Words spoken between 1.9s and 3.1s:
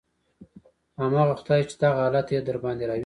حالت يې درباندې راوستى.